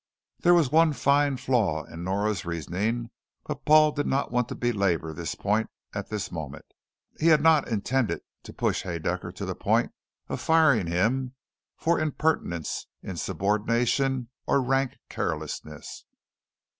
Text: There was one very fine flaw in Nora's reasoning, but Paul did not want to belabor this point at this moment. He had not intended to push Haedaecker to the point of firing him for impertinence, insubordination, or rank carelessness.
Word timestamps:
There 0.39 0.55
was 0.55 0.71
one 0.71 0.93
very 0.93 0.99
fine 0.99 1.37
flaw 1.37 1.83
in 1.83 2.03
Nora's 2.03 2.43
reasoning, 2.43 3.11
but 3.45 3.65
Paul 3.65 3.91
did 3.91 4.07
not 4.07 4.31
want 4.31 4.49
to 4.49 4.55
belabor 4.55 5.13
this 5.13 5.35
point 5.35 5.69
at 5.93 6.09
this 6.09 6.31
moment. 6.31 6.65
He 7.19 7.27
had 7.27 7.39
not 7.39 7.67
intended 7.67 8.21
to 8.41 8.51
push 8.51 8.81
Haedaecker 8.81 9.31
to 9.33 9.45
the 9.45 9.53
point 9.53 9.91
of 10.27 10.41
firing 10.41 10.87
him 10.87 11.35
for 11.77 11.99
impertinence, 11.99 12.87
insubordination, 13.03 14.29
or 14.47 14.59
rank 14.59 14.97
carelessness. 15.07 16.03